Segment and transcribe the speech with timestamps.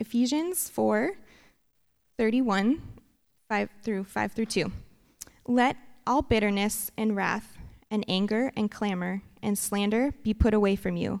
[0.00, 1.12] Ephesians 4
[2.16, 2.82] 31,
[3.48, 4.72] 5 through 5 through 2.
[5.46, 5.76] Let
[6.06, 7.58] all bitterness and wrath
[7.90, 11.20] and anger and clamor and slander be put away from you,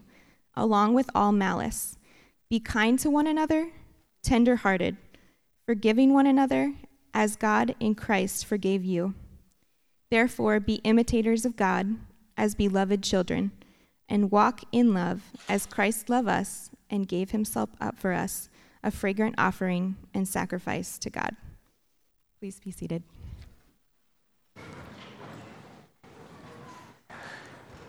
[0.54, 1.96] along with all malice.
[2.48, 3.70] Be kind to one another,
[4.22, 4.96] tender hearted,
[5.66, 6.74] forgiving one another,
[7.12, 9.14] as God in Christ forgave you.
[10.10, 11.96] Therefore, be imitators of God
[12.36, 13.52] as beloved children,
[14.08, 18.49] and walk in love as Christ loved us and gave himself up for us,
[18.82, 21.36] a fragrant offering and sacrifice to God.
[22.38, 23.02] Please be seated.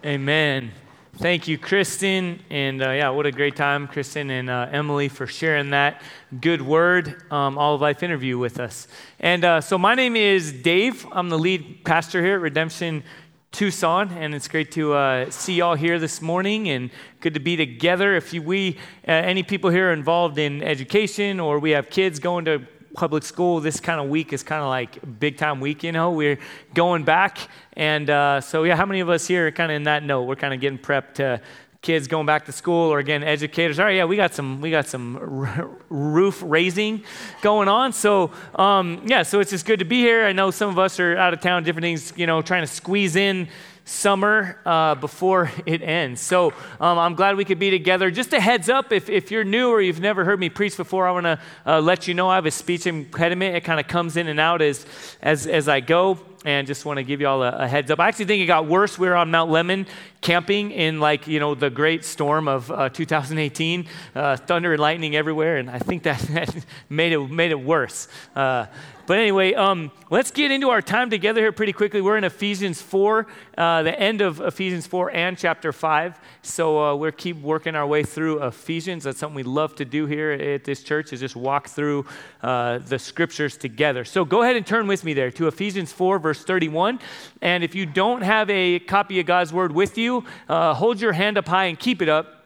[0.04, 0.72] Amen.
[1.18, 2.40] Thank you, Kristen.
[2.50, 6.02] And uh, yeah, what a great time, Kristen and uh, Emily, for sharing that
[6.40, 8.88] good word, um, all of life interview with us.
[9.20, 11.06] And uh, so, my name is Dave.
[11.12, 13.04] I'm the lead pastor here at Redemption
[13.52, 17.58] Tucson, and it's great to uh, see y'all here this morning and good to be
[17.58, 18.16] together.
[18.16, 22.46] If you, we, uh, any people here involved in education or we have kids going
[22.46, 25.92] to public school, this kind of week is kind of like big time week, you
[25.92, 26.12] know.
[26.12, 26.40] We're
[26.74, 27.40] going back.
[27.74, 30.24] And uh, so, yeah, how many of us here are kind of in that note?
[30.24, 31.42] We're kind of getting prepped to
[31.82, 34.70] kids going back to school or again educators all right yeah we got some we
[34.70, 37.04] got some r- roof raising
[37.42, 40.70] going on so um, yeah so it's just good to be here i know some
[40.70, 43.48] of us are out of town different things you know trying to squeeze in
[43.84, 46.22] summer uh, before it ends.
[46.22, 48.12] So um, I'm glad we could be together.
[48.12, 51.08] Just a heads up if, if you're new or you've never heard me preach before,
[51.08, 53.56] I want to uh, let you know I have a speech impediment.
[53.56, 54.86] It kind of comes in and out as,
[55.22, 56.20] as, as I go.
[56.44, 58.00] And just want to give you all a, a, heads up.
[58.00, 58.98] I actually think it got worse.
[58.98, 59.88] We were on Mount Lemmon
[60.22, 65.16] camping in like, you know, the great storm of uh, 2018, uh, thunder and lightning
[65.16, 65.58] everywhere.
[65.58, 68.08] And I think that, made, it, made it worse.
[68.36, 68.66] Uh,
[69.12, 72.00] but anyway, um, let's get into our time together here pretty quickly.
[72.00, 73.28] We're in Ephesians 4,
[73.58, 76.18] uh, the end of Ephesians 4 and chapter 5.
[76.44, 79.04] So uh, we'll keep working our way through Ephesians.
[79.04, 82.06] That's something we love to do here at this church is just walk through
[82.42, 84.06] uh, the scriptures together.
[84.06, 87.00] So go ahead and turn with me there to Ephesians 4, verse 31.
[87.42, 91.14] And if you don't have a copy of God's word with you, uh, hold your
[91.14, 92.42] hand up high and keep it up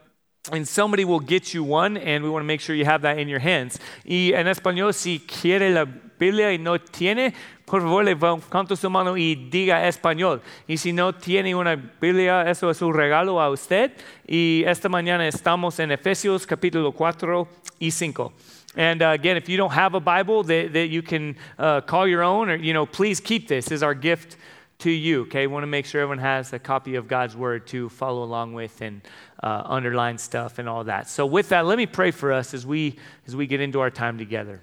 [0.52, 3.18] and somebody will get you one, and we want to make sure you have that
[3.18, 3.80] in your hands.
[4.06, 7.34] Y en español, si quiere la Biblia y no tiene,
[7.66, 10.42] por favor, levante su mano y diga español.
[10.68, 13.92] Y si no tiene una Biblia, eso es un regalo a usted.
[14.28, 17.48] Y esta mañana estamos en Efesios capítulo 4
[17.80, 18.34] y 5.
[18.76, 22.08] And uh, again, if you don't have a Bible that, that you can uh, call
[22.08, 24.38] your own, or, you know, please keep this as our gift
[24.80, 25.48] to you, okay?
[25.48, 28.82] want to make sure everyone has a copy of God's Word to follow along with
[28.82, 29.02] and
[29.42, 31.08] uh, underline stuff and all that.
[31.08, 33.90] So, with that, let me pray for us as we, as we get into our
[33.90, 34.62] time together.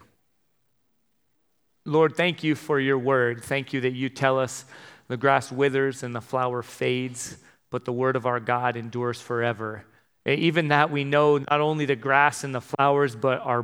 [1.84, 3.42] Lord, thank you for your word.
[3.42, 4.64] Thank you that you tell us
[5.08, 7.38] the grass withers and the flower fades,
[7.70, 9.84] but the word of our God endures forever.
[10.24, 13.62] Even that we know not only the grass and the flowers, but our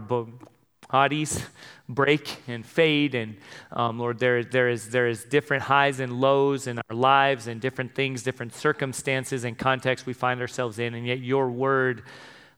[0.91, 1.45] bodies
[1.89, 3.15] break and fade.
[3.15, 3.37] And
[3.73, 7.61] um, Lord, there, there, is, there is different highs and lows in our lives and
[7.61, 10.95] different things, different circumstances and contexts we find ourselves in.
[10.95, 12.03] And yet, your word,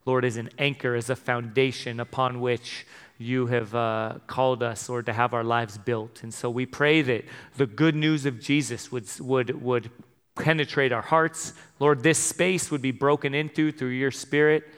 [0.07, 2.87] Lord, is an anchor, is a foundation upon which
[3.19, 6.23] you have uh, called us, Lord, to have our lives built.
[6.23, 7.27] And so we pray that
[7.59, 9.91] the good news of Jesus would, would, would
[10.37, 11.53] penetrate our hearts.
[11.79, 14.69] Lord, this space would be broken into through your spirit,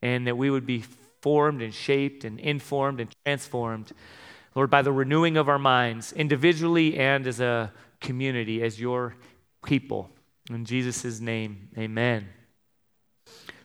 [0.00, 0.84] and that we would be
[1.20, 3.92] formed and shaped and informed and transformed,
[4.54, 9.14] Lord, by the renewing of our minds, individually and as a community, as your
[9.64, 10.10] people.
[10.50, 12.28] In Jesus' name, amen.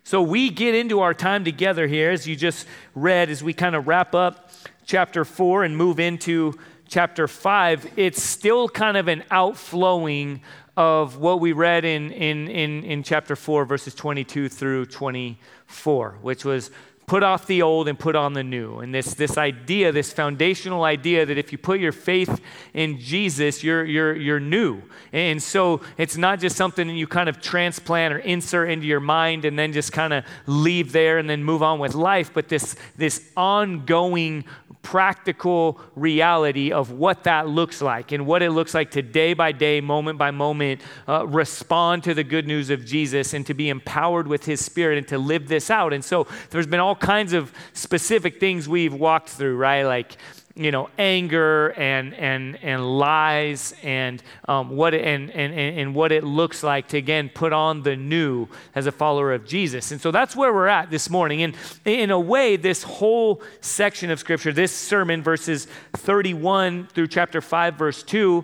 [0.04, 3.76] So we get into our time together here, as you just read, as we kind
[3.76, 4.52] of wrap up
[4.86, 6.54] chapter 4 and move into
[6.88, 7.94] chapter 5.
[7.98, 10.42] It's still kind of an outflowing
[10.78, 16.46] of what we read in, in, in, in chapter 4, verses 22 through 24, which
[16.46, 16.70] was
[17.08, 18.80] put off the old and put on the new.
[18.80, 22.42] And this, this idea, this foundational idea that if you put your faith
[22.74, 24.84] in Jesus, you're, you're, you're new.
[25.14, 29.46] And so it's not just something you kind of transplant or insert into your mind
[29.46, 32.76] and then just kind of leave there and then move on with life, but this,
[32.98, 34.44] this ongoing
[34.88, 39.52] practical reality of what that looks like and what it looks like to day by
[39.52, 40.80] day, moment by moment,
[41.10, 44.98] uh, respond to the good news of Jesus and to be empowered with His Spirit
[44.98, 45.92] and to live this out.
[45.92, 49.84] And so there's been all kinds of specific things we've walked through, right?
[49.84, 50.16] Like,
[50.58, 56.12] you know, anger and, and, and lies and, um, what it, and, and, and what
[56.12, 59.92] it looks like to, again, put on the new as a follower of Jesus.
[59.92, 61.44] And so that's where we're at this morning.
[61.44, 61.56] And
[61.86, 67.76] in a way, this whole section of Scripture, this sermon, verses 31 through chapter 5,
[67.76, 68.44] verse 2,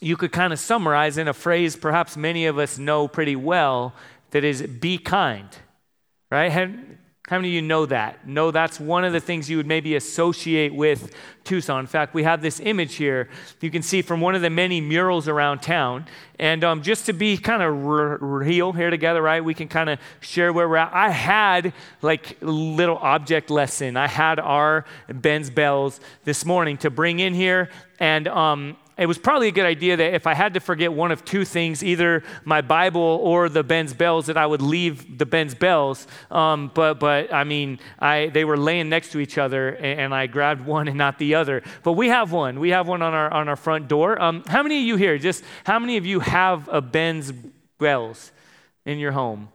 [0.00, 3.94] you could kind of summarize in a phrase perhaps many of us know pretty well
[4.30, 5.48] that is be kind,
[6.30, 6.50] right?
[7.30, 8.26] How many of you know that?
[8.26, 11.78] Know that's one of the things you would maybe associate with Tucson.
[11.78, 13.28] In fact, we have this image here
[13.60, 16.06] you can see from one of the many murals around town.
[16.40, 19.44] And um, just to be kind of real here together, right?
[19.44, 20.92] We can kind of share where we're at.
[20.92, 21.72] I had
[22.02, 23.96] like little object lesson.
[23.96, 29.16] I had our Ben's bells this morning to bring in here, and um, it was
[29.16, 32.22] probably a good idea that if I had to forget one of two things, either
[32.44, 36.06] my Bible or the Ben's bells, that I would leave the Ben's bells.
[36.30, 40.14] Um, but, but I mean, I, they were laying next to each other, and, and,
[40.14, 41.62] I grabbed one and not the other.
[41.82, 42.60] But we have one.
[42.60, 44.20] We have one on our on our front door.
[44.20, 45.16] Um, how many of you here?
[45.16, 47.32] Just how many of you have a Ben's
[47.78, 48.32] bells
[48.84, 49.48] in your home?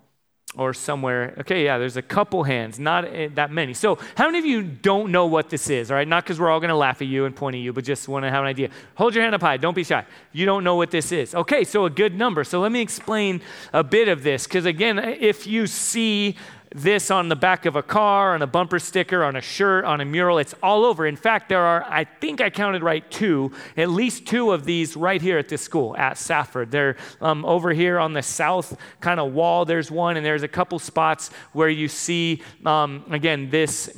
[0.58, 1.36] Or somewhere.
[1.40, 3.74] Okay, yeah, there's a couple hands, not eh, that many.
[3.74, 5.92] So, how many of you don't know what this is?
[5.92, 7.74] All right, not because we're all going to laugh at you and point at you,
[7.74, 8.70] but just want to have an idea.
[8.96, 9.58] Hold your hand up high.
[9.58, 10.06] Don't be shy.
[10.32, 11.36] You don't know what this is.
[11.36, 12.44] Okay, so a good number.
[12.44, 13.42] So, let me explain
[13.74, 16.36] a bit of this because, again, if you see
[16.76, 20.02] this on the back of a car, on a bumper sticker, on a shirt, on
[20.02, 20.38] a mural.
[20.38, 21.08] It's all over.
[21.08, 24.98] In fact, there are, I think I counted right, two, at least two of these
[24.98, 26.72] right here at this school at Safford.
[26.72, 29.64] They're um, over here on the south kind of wall.
[29.64, 33.96] There's one, and there's a couple spots where you see, um, again, this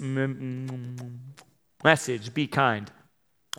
[1.83, 2.91] message be kind.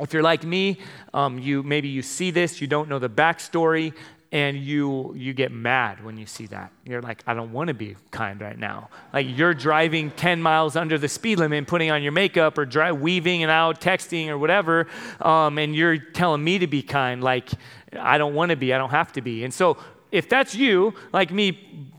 [0.01, 0.79] If you're like me,
[1.13, 3.95] um, you maybe you see this, you don't know the backstory
[4.31, 6.71] and you you get mad when you see that.
[6.85, 8.91] You're like i don't want to be kind right now.
[9.13, 13.01] Like you're driving 10 miles under the speed limit putting on your makeup or drive,
[13.01, 14.87] weaving and out texting or whatever
[15.21, 17.51] um, and you're telling me to be kind like
[17.99, 19.45] i don't want to be i don't have to be.
[19.45, 19.79] And so
[20.13, 21.91] if that's you like me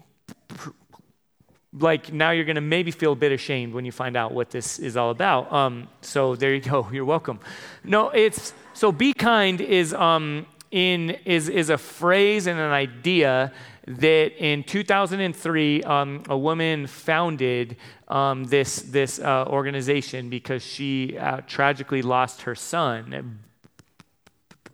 [1.73, 4.79] like now you're to maybe feel a bit ashamed when you find out what this
[4.79, 5.51] is all about.
[5.53, 7.39] Um, so there you go you're welcome.
[7.83, 13.51] No it's so be kind is um, in, is, is a phrase and an idea
[13.87, 17.77] that in 2003, um, a woman founded
[18.07, 23.39] um, this, this uh, organization because she uh, tragically lost her son,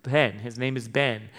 [0.05, 0.39] Ben.
[0.39, 1.29] His name is Ben.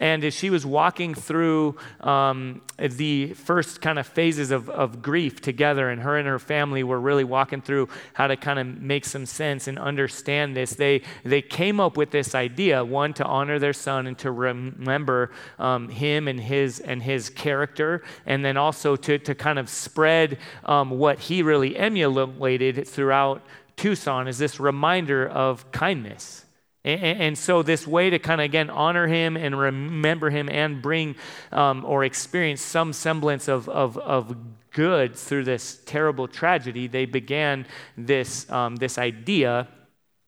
[0.00, 5.40] And as she was walking through um, the first kind of phases of, of grief
[5.40, 9.04] together, and her and her family were really walking through how to kind of make
[9.04, 13.60] some sense and understand this, they, they came up with this idea one, to honor
[13.60, 15.30] their son and to remember
[15.60, 20.38] um, him and his, and his character, and then also to, to kind of spread
[20.64, 23.42] um, what he really emulated throughout
[23.76, 26.43] Tucson is this reminder of kindness
[26.84, 31.16] and, so, this way to kind of again honor him and remember him and bring
[31.50, 34.36] um, or experience some semblance of, of, of
[34.70, 37.66] good through this terrible tragedy, they began
[37.96, 39.68] this, um, this idea.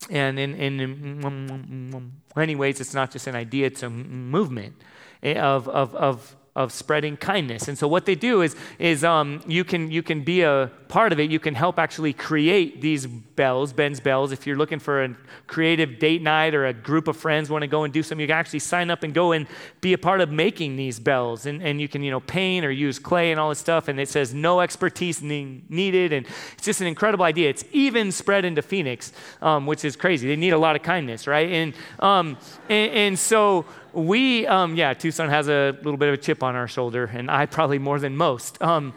[0.08, 4.76] And in, in many ways, it's not just an idea, it's a movement
[5.22, 7.68] eh, of, of, of of spreading kindness.
[7.68, 11.12] And so what they do is, is um, you, can, you can be a part
[11.12, 11.30] of it.
[11.30, 14.32] You can help actually create these bells, Ben's bells.
[14.32, 15.14] If you're looking for a
[15.46, 18.26] creative date night or a group of friends want to go and do something, you
[18.26, 19.46] can actually sign up and go and
[19.82, 21.44] be a part of making these bells.
[21.44, 23.88] And, and you can, you know, paint or use clay and all this stuff.
[23.88, 26.14] And it says no expertise needed.
[26.14, 27.50] And it's just an incredible idea.
[27.50, 29.12] It's even spread into Phoenix,
[29.42, 30.26] um, which is crazy.
[30.26, 31.50] They need a lot of kindness, right?
[31.50, 32.38] And, um,
[32.70, 36.54] and, and so we, um, yeah, Tucson has a little bit of a chip on
[36.54, 38.60] our shoulder, and I probably more than most.
[38.62, 38.94] Um,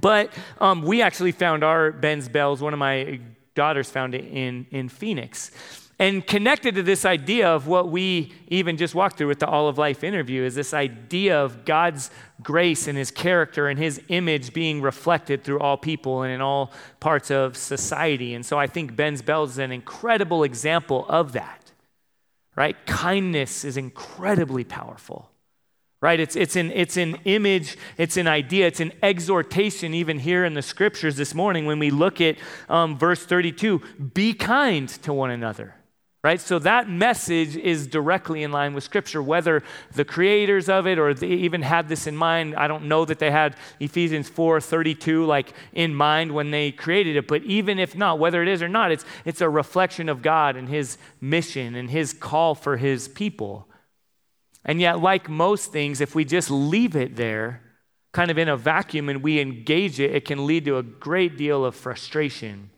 [0.00, 2.60] but um, we actually found our Ben's bells.
[2.60, 3.20] One of my
[3.54, 5.52] daughters found it in, in Phoenix.
[5.98, 9.66] And connected to this idea of what we even just walked through with the All
[9.66, 12.10] of Life interview is this idea of God's
[12.42, 16.72] grace and his character and his image being reflected through all people and in all
[17.00, 18.34] parts of society.
[18.34, 21.65] And so I think Ben's Bells is an incredible example of that
[22.56, 22.74] right?
[22.86, 25.30] Kindness is incredibly powerful,
[26.00, 26.18] right?
[26.18, 30.54] It's, it's, an, it's an image, it's an idea, it's an exhortation, even here in
[30.54, 32.36] the scriptures this morning when we look at
[32.68, 33.80] um, verse 32
[34.14, 35.75] be kind to one another
[36.26, 36.40] right?
[36.40, 39.22] So that message is directly in line with Scripture.
[39.22, 43.04] Whether the creators of it or they even had this in mind, I don't know
[43.04, 47.28] that they had Ephesians 4 32 like in mind when they created it.
[47.28, 50.56] But even if not, whether it is or not, it's, it's a reflection of God
[50.56, 53.68] and His mission and His call for His people.
[54.64, 57.62] And yet, like most things, if we just leave it there,
[58.12, 61.36] kind of in a vacuum, and we engage it, it can lead to a great
[61.36, 62.70] deal of frustration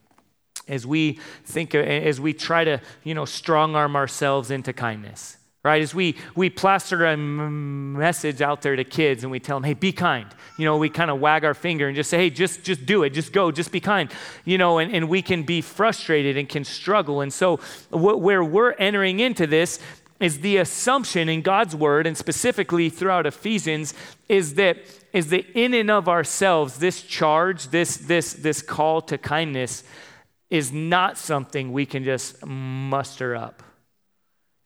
[0.68, 5.82] as we think, as we try to, you know, strong arm ourselves into kindness, right?
[5.82, 9.75] As we, we plaster a message out there to kids and we tell them, hey,
[9.75, 10.26] be kind.
[10.58, 13.02] You know, we kind of wag our finger and just say, hey, just, just do
[13.02, 14.10] it, just go, just be kind.
[14.44, 17.20] You know, and, and we can be frustrated and can struggle.
[17.20, 17.56] And so,
[17.90, 19.80] where we're entering into this
[20.20, 23.94] is the assumption in God's word, and specifically throughout Ephesians,
[24.28, 24.78] is that,
[25.12, 29.84] is that in and of ourselves, this charge, this, this, this call to kindness,
[30.50, 33.62] is not something we can just muster up.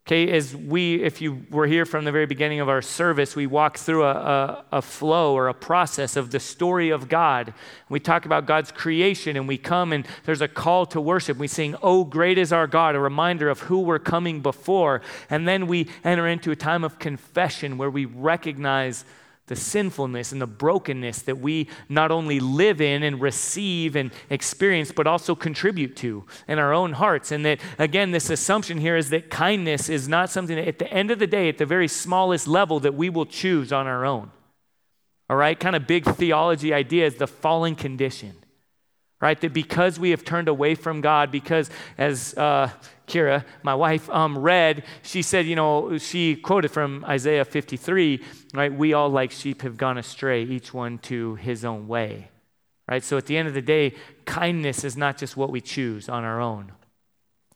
[0.05, 3.47] Okay, as we, if you were here from the very beginning of our service, we
[3.47, 7.55] walk through a, a, a, flow or a process of the story of God.
[7.89, 11.39] We talk about God's creation and we come and there's a call to worship.
[11.39, 15.03] We sing, Oh, great is our God, a reminder of who we're coming before.
[15.31, 19.05] And then we enter into a time of confession where we recognize
[19.53, 24.91] the sinfulness and the brokenness that we not only live in and receive and experience,
[24.91, 27.31] but also contribute to in our own hearts.
[27.31, 30.91] And that, again, this assumption here is that kindness is not something that, at the
[30.91, 34.07] end of the day, at the very smallest level, that we will choose on our
[34.07, 34.31] own.
[35.29, 35.61] All right?
[35.61, 38.42] Kind of big theology idea is the fallen condition
[39.23, 39.41] right?
[39.41, 42.71] That because we have turned away from God, because as uh,
[43.07, 48.21] Kira, my wife, um, read, she said, you know, she quoted from Isaiah 53,
[48.53, 48.75] right?
[48.75, 52.31] We all like sheep have gone astray, each one to his own way,
[52.89, 53.05] right?
[53.05, 56.25] So at the end of the day, kindness is not just what we choose on
[56.25, 56.73] our own.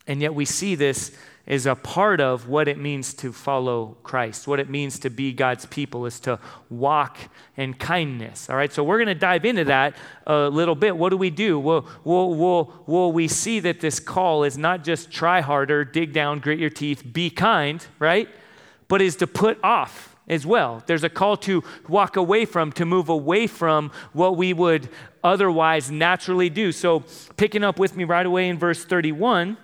[0.07, 4.49] And yet we see this is a part of what it means to follow Christ.
[4.49, 7.19] What it means to be God's people is to walk
[7.57, 8.51] in kindness.
[8.51, 10.97] All right, so we're going to dive into that a little bit.
[10.97, 11.59] What do we do?
[11.59, 16.13] Well, well, well, well, we see that this call is not just try harder, dig
[16.13, 18.29] down, grit your teeth, be kind, right?
[18.89, 20.83] But is to put off as well.
[20.87, 24.89] There's a call to walk away from, to move away from what we would
[25.23, 26.73] otherwise naturally do.
[26.73, 27.05] So,
[27.37, 29.57] picking up with me right away in verse 31,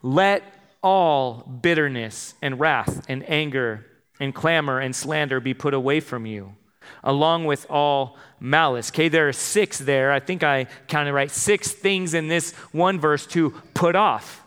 [0.00, 0.42] let
[0.82, 3.86] all bitterness and wrath and anger
[4.20, 6.54] and clamor and slander be put away from you,
[7.02, 8.90] along with all malice.
[8.90, 10.12] Okay, there are six there.
[10.12, 11.30] I think I counted right.
[11.30, 14.41] Six things in this one verse to put off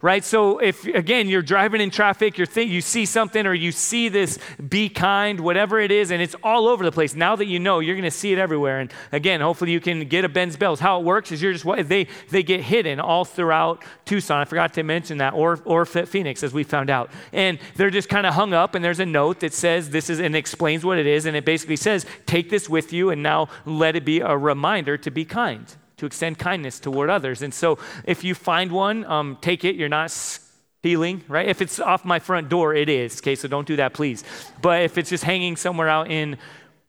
[0.00, 0.24] right?
[0.24, 4.38] So if again you're driving in traffic, you're you see something or you see this
[4.68, 7.14] be kind, whatever it is, and it's all over the place.
[7.14, 8.80] Now that you know, you're going to see it everywhere.
[8.80, 10.80] And again, hopefully you can get a Ben's bells.
[10.80, 14.40] How it works is you're just they they get hidden all throughout Tucson.
[14.40, 18.08] I forgot to mention that, or or Phoenix as we found out, and they're just
[18.08, 18.74] kind of hung up.
[18.74, 21.44] And there's a note that says this is and explains what it is, and it
[21.44, 25.24] basically says take this with you and now let it be a reminder to be
[25.24, 27.42] kind to extend kindness toward others.
[27.42, 29.76] And so if you find one, um, take it.
[29.76, 31.48] You're not stealing, right?
[31.48, 33.20] If it's off my front door, it is.
[33.20, 34.24] Okay, so don't do that, please.
[34.62, 36.36] But if it's just hanging somewhere out in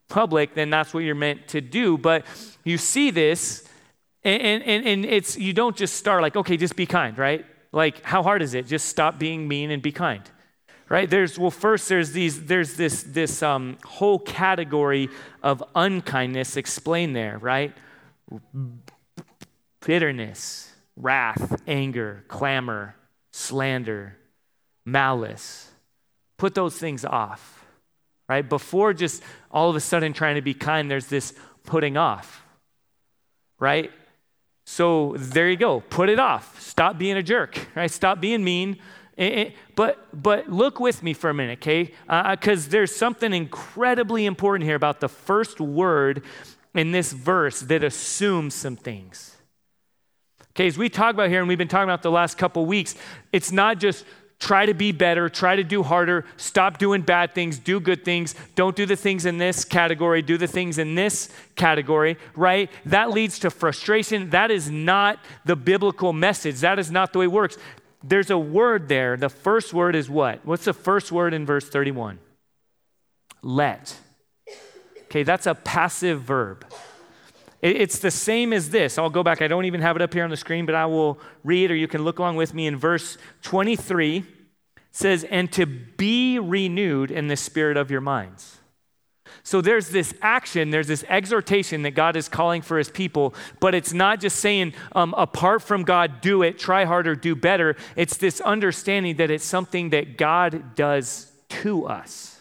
[0.07, 1.97] public, then that's what you're meant to do.
[1.97, 2.25] But
[2.63, 3.67] you see this,
[4.23, 7.45] and, and, and it's you don't just start like, okay, just be kind, right?
[7.71, 8.67] Like, how hard is it?
[8.67, 10.23] Just stop being mean and be kind
[10.89, 15.07] right there's well first there's these there's this this um, whole category
[15.43, 17.73] of unkindness explained there right
[19.85, 22.95] bitterness, wrath, anger, clamor,
[23.31, 24.17] slander,
[24.85, 25.71] malice.
[26.37, 27.65] Put those things off,
[28.27, 28.47] right?
[28.47, 31.33] Before just all of a sudden trying to be kind, there's this
[31.63, 32.43] putting off,
[33.59, 33.91] right?
[34.65, 35.81] So there you go.
[35.81, 36.61] Put it off.
[36.61, 37.89] Stop being a jerk, right?
[37.89, 38.77] Stop being mean.
[39.17, 41.91] Eh, eh, but, but look with me for a minute, okay?
[42.05, 46.23] Because uh, uh there's something incredibly important here about the first word
[46.75, 49.38] in this verse that assumes some things.
[50.59, 52.93] Okay, as we talk about here, and we've been talking about the last couple weeks,
[53.31, 54.03] it's not just
[54.39, 58.35] try to be better, try to do harder, stop doing bad things, do good things,
[58.55, 62.69] don't do the things in this category, do the things in this category, right?
[62.83, 64.31] That leads to frustration.
[64.31, 66.59] That is not the biblical message.
[66.59, 67.57] That is not the way it works.
[68.03, 69.15] There's a word there.
[69.15, 70.45] The first word is what?
[70.45, 72.19] What's the first word in verse 31?
[73.41, 73.95] Let.
[75.03, 76.65] Okay, that's a passive verb.
[77.61, 78.97] It's the same as this.
[78.97, 79.41] I'll go back.
[79.41, 81.75] I don't even have it up here on the screen, but I will read, or
[81.75, 84.23] you can look along with me in verse 23.
[84.91, 88.59] says, And to be renewed in the spirit of your minds.
[89.43, 93.75] So there's this action, there's this exhortation that God is calling for his people, but
[93.75, 97.75] it's not just saying, um, apart from God, do it, try harder, do better.
[97.95, 102.39] It's this understanding that it's something that God does to us.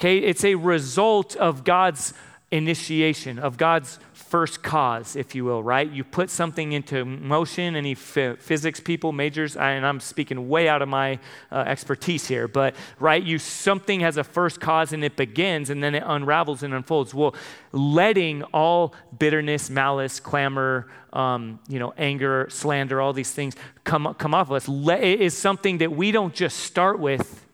[0.00, 2.14] Okay, it's a result of God's
[2.54, 5.90] initiation, of God's first cause, if you will, right?
[5.90, 7.74] You put something into motion.
[7.74, 11.18] Any f- physics people, majors, and I'm speaking way out of my
[11.50, 15.82] uh, expertise here, but right, you something has a first cause and it begins and
[15.82, 17.12] then it unravels and unfolds.
[17.12, 17.34] Well,
[17.72, 24.32] letting all bitterness, malice, clamor, um, you know, anger, slander, all these things come come
[24.32, 27.46] off of us Le- is something that we don't just start with.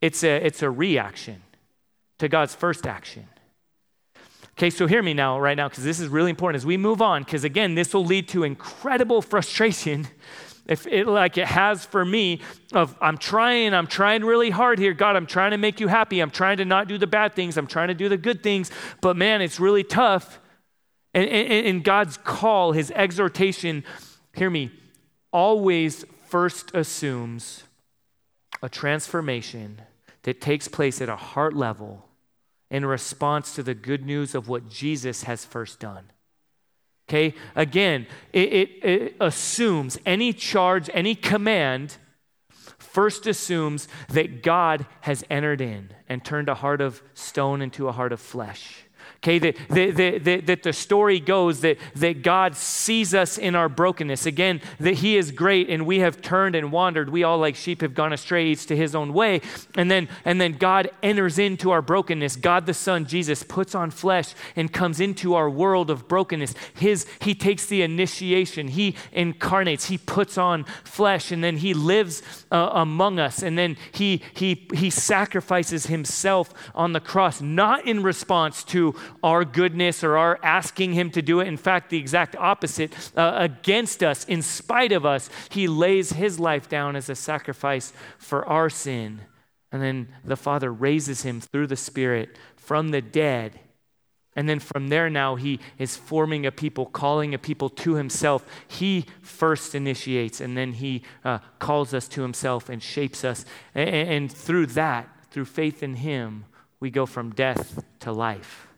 [0.00, 1.42] It's a it's a reaction
[2.18, 3.28] to God's first action.
[4.60, 7.00] Okay, so hear me now, right now, because this is really important as we move
[7.00, 10.06] on, because again, this will lead to incredible frustration.
[10.66, 12.42] If it like it has for me
[12.74, 14.92] of i'm trying i'm trying really hard here.
[14.92, 16.20] God i'm trying to make you happy.
[16.20, 17.56] I'm trying to not do the bad things.
[17.56, 18.70] I'm trying to do the good things.
[19.00, 20.38] But man it's really tough.
[21.14, 23.82] And, and, and god's call his exhortation
[24.34, 24.70] hear me
[25.32, 27.64] always first assumes
[28.62, 29.80] a transformation
[30.24, 32.09] that takes place at a heart level
[32.70, 36.10] in response to the good news of what jesus has first done
[37.10, 41.96] Okay, again, it, it, it, assumes any charge, any command,
[42.78, 47.92] first assumes that God has entered in and turned a heart of stone into a
[47.92, 48.84] heart of flesh.
[49.22, 53.68] Okay, that, that, that, that, the story goes that, that God sees us in our
[53.68, 54.24] brokenness.
[54.24, 57.10] Again, that He is great and we have turned and wandered.
[57.10, 59.42] We all, like sheep, have gone astray, each to His own way.
[59.74, 62.36] And then, and then God enters into our brokenness.
[62.36, 66.54] God the Son, Jesus, puts on flesh and comes into our world of brokenness.
[66.72, 72.22] His, he takes the initiation, He incarnates, He puts on flesh, and then He lives
[72.50, 73.42] uh, among us.
[73.42, 79.44] And then he, he, he sacrifices Himself on the cross, not in response to our
[79.44, 81.48] goodness or our asking Him to do it.
[81.48, 82.94] In fact, the exact opposite.
[83.16, 87.92] Uh, against us, in spite of us, He lays His life down as a sacrifice
[88.18, 89.22] for our sin.
[89.72, 93.60] And then the Father raises Him through the Spirit from the dead.
[94.36, 98.46] And then from there, now he is forming a people, calling a people to himself.
[98.68, 103.44] He first initiates, and then he uh, calls us to himself and shapes us.
[103.74, 106.44] And, and through that, through faith in him,
[106.78, 108.69] we go from death to life.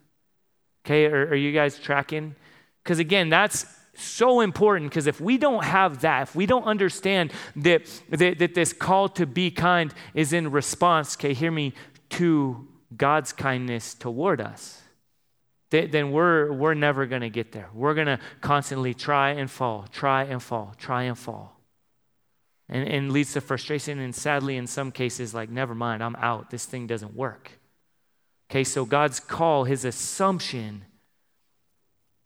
[0.84, 2.34] Okay, are, are you guys tracking?
[2.82, 7.32] Because again, that's so important because if we don't have that, if we don't understand
[7.56, 11.72] that, that, that this call to be kind is in response, okay, hear me,
[12.10, 14.82] to God's kindness toward us,
[15.70, 17.70] then we're, we're never going to get there.
[17.72, 21.58] We're going to constantly try and fall, try and fall, try and fall.
[22.68, 26.50] And, and leads to frustration, and sadly, in some cases, like, never mind, I'm out.
[26.50, 27.52] This thing doesn't work.
[28.52, 30.84] Okay, so God's call, his assumption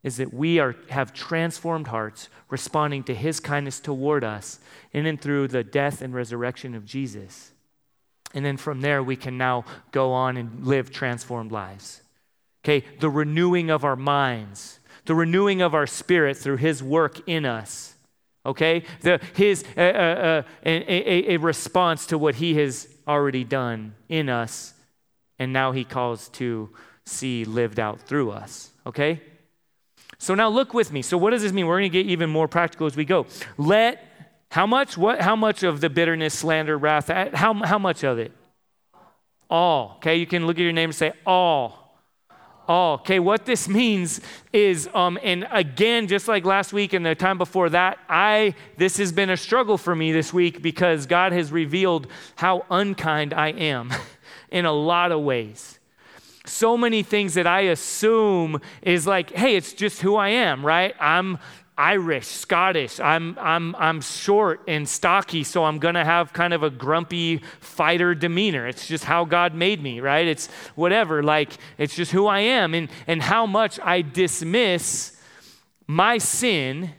[0.02, 4.58] is that we are, have transformed hearts responding to his kindness toward us
[4.92, 7.52] in and through the death and resurrection of Jesus.
[8.34, 12.02] And then from there, we can now go on and live transformed lives.
[12.64, 17.46] Okay, the renewing of our minds, the renewing of our spirit through his work in
[17.46, 17.94] us.
[18.44, 23.44] Okay, the, his, uh, uh, uh, a, a, a response to what he has already
[23.44, 24.72] done in us
[25.38, 26.70] and now he calls to
[27.04, 28.70] see lived out through us.
[28.86, 29.20] Okay?
[30.18, 31.02] So now look with me.
[31.02, 31.66] So what does this mean?
[31.66, 33.26] We're going to get even more practical as we go.
[33.58, 34.02] Let
[34.50, 38.32] how much what how much of the bitterness, slander, wrath, how how much of it?
[39.50, 39.94] All.
[39.96, 40.16] Okay?
[40.16, 41.86] You can look at your name and say all.
[42.68, 42.94] All.
[42.94, 44.20] Okay, what this means
[44.52, 48.96] is, um, and again, just like last week and the time before that, I this
[48.96, 53.48] has been a struggle for me this week because God has revealed how unkind I
[53.48, 53.92] am.
[54.50, 55.78] in a lot of ways.
[56.46, 60.94] So many things that I assume is like, hey, it's just who I am, right?
[61.00, 61.38] I'm
[61.78, 63.00] Irish, Scottish.
[63.00, 67.38] I'm, I'm, I'm short and stocky, so I'm going to have kind of a grumpy
[67.60, 68.66] fighter demeanor.
[68.66, 70.26] It's just how God made me, right?
[70.26, 71.22] It's whatever.
[71.22, 72.74] Like, it's just who I am.
[72.74, 75.20] And, and how much I dismiss
[75.86, 76.92] my sin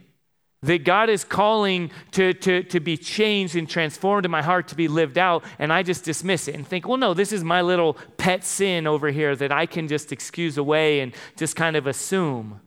[0.64, 4.76] that God is calling to, to, to be changed and transformed in my heart to
[4.76, 7.62] be lived out, and I just dismiss it and think, well, no, this is my
[7.62, 11.86] little pet sin over here that I can just excuse away and just kind of
[11.86, 12.60] assume.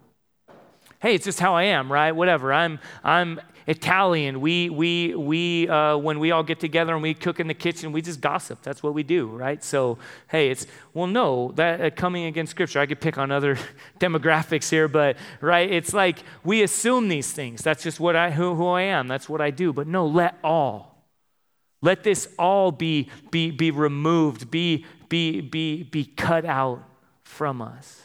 [1.01, 2.13] Hey, it's just how I am, right?
[2.13, 2.53] Whatever.
[2.53, 4.41] I'm, I'm Italian.
[4.41, 7.93] We, we, we uh, when we all get together and we cook in the kitchen,
[7.93, 8.63] we just gossip.
[8.63, 9.63] That's what we do, right?
[9.63, 13.59] So, hey, it's, well, no, that uh, coming against Scripture, I could pick on other
[14.01, 17.63] demographics here, but, right, it's like we assume these things.
[17.63, 19.09] That's just what I, who, who I am.
[19.09, 19.73] That's what I do.
[19.73, 20.91] But no, let all.
[21.83, 26.83] Let this all be, be, be removed, be, be, be, be cut out
[27.23, 28.03] from us.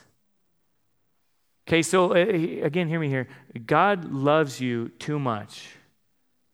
[1.68, 3.28] Okay, so uh, again, hear me here.
[3.66, 5.70] God loves you too much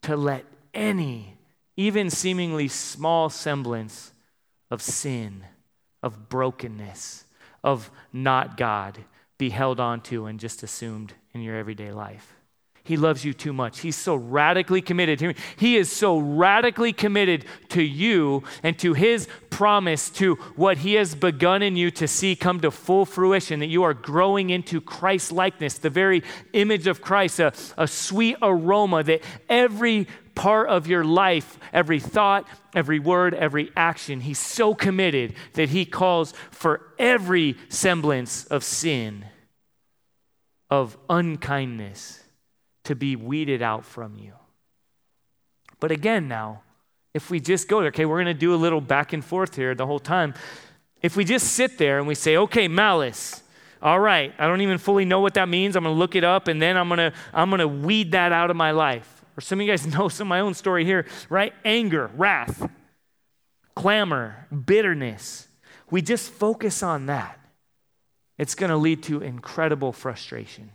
[0.04, 1.38] to let any,
[1.76, 4.14] even seemingly small semblance
[4.70, 5.44] of sin,
[6.02, 7.26] of brokenness,
[7.64, 9.04] of not God
[9.38, 12.36] be held onto and just assumed in your everyday life.
[12.84, 13.82] He loves you too much.
[13.82, 15.36] He's so radically committed.
[15.56, 21.14] He is so radically committed to you and to his promise to what he has
[21.14, 25.32] begun in you to see come to full fruition, that you are growing into Christ
[25.32, 31.04] likeness, the very image of Christ, a, a sweet aroma that every part of your
[31.04, 37.58] life, every thought, every word, every action, he's so committed that he calls for every
[37.70, 39.26] semblance of sin,
[40.72, 42.21] of unkindness
[42.84, 44.34] to be weeded out from you.
[45.80, 46.62] But again, now,
[47.14, 49.56] if we just go there, okay, we're going to do a little back and forth
[49.56, 50.34] here the whole time.
[51.02, 53.44] If we just sit there and we say, okay, malice,
[53.82, 55.76] all right, I don't even fully know what that means.
[55.76, 58.12] I'm going to look it up and then I'm going to I'm going to weed
[58.12, 59.24] that out of my life.
[59.36, 61.54] Or some of you guys know some of my own story here, right?
[61.66, 62.70] Anger, wrath,
[63.76, 65.48] clamor, bitterness.
[65.90, 67.40] We just focus on that.
[68.38, 70.72] It's going to lead to incredible frustration.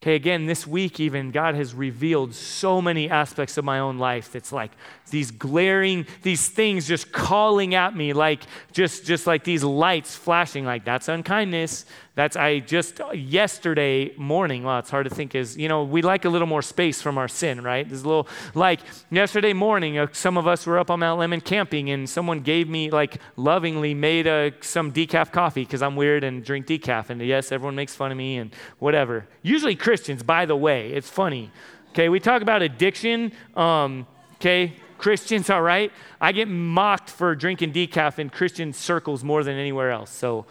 [0.00, 4.30] Okay, again, this week, even God has revealed so many aspects of my own life
[4.30, 4.70] that's like
[5.10, 10.64] these glaring, these things just calling at me, like just, just like these lights flashing,
[10.64, 11.84] like that's unkindness,
[12.18, 16.24] that's, I just, yesterday morning, well, it's hard to think is, you know, we like
[16.24, 17.88] a little more space from our sin, right?
[17.88, 18.26] There's a little,
[18.56, 22.40] like, yesterday morning, uh, some of us were up on Mount Lemmon camping, and someone
[22.40, 27.08] gave me, like, lovingly made uh, some decaf coffee because I'm weird and drink decaf.
[27.08, 29.28] And yes, everyone makes fun of me and whatever.
[29.42, 31.52] Usually Christians, by the way, it's funny.
[31.90, 33.30] Okay, we talk about addiction.
[33.54, 35.92] Um, okay, Christians, all right?
[36.20, 40.10] I get mocked for drinking decaf in Christian circles more than anywhere else.
[40.10, 40.46] So,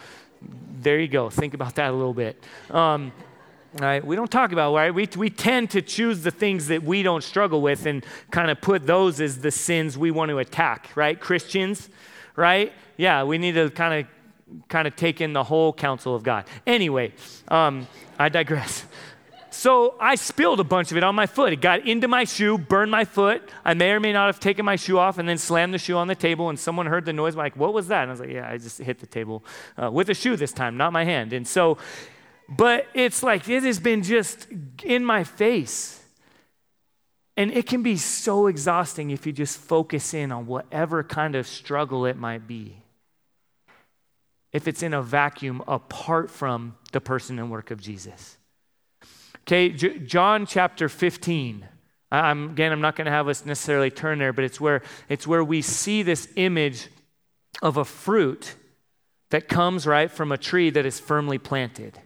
[0.82, 1.30] there you go.
[1.30, 2.42] Think about that a little bit.
[2.70, 3.12] Um,
[3.80, 4.06] right?
[4.06, 4.94] We don't talk about, right?
[4.94, 8.62] We, we tend to choose the things that we don't struggle with and kind of
[8.62, 11.20] put those as the sins we want to attack, right?
[11.20, 11.90] Christians,
[12.36, 12.74] right?
[12.98, 14.08] Yeah, we need to kind of
[14.70, 16.46] kind of take in the whole counsel of God.
[16.66, 17.12] Anyway,
[17.50, 17.86] um,
[18.18, 18.86] I digress.
[19.50, 21.54] So I spilled a bunch of it on my foot.
[21.54, 23.50] It got into my shoe, burned my foot.
[23.64, 25.96] I may or may not have taken my shoe off and then slammed the shoe
[25.96, 26.50] on the table.
[26.50, 27.34] And someone heard the noise.
[27.34, 28.04] I'm like, what was that?
[28.04, 29.44] And I was like, yeah, I just hit the table
[29.82, 31.34] uh, with a shoe this time, not my hand.
[31.34, 31.78] And so,
[32.50, 34.48] but it's like it has been just
[34.84, 36.04] in my face.
[37.36, 41.48] And it can be so exhausting if you just focus in on whatever kind of
[41.48, 42.82] struggle it might be.
[44.52, 48.37] If it's in a vacuum apart from the person and work of Jesus.
[49.48, 51.66] Okay, J- John chapter 15.
[52.12, 55.26] I'm, again, I'm not going to have us necessarily turn there, but it's where, it's
[55.26, 56.90] where we see this image
[57.62, 58.56] of a fruit
[59.30, 61.98] that comes right from a tree that is firmly planted.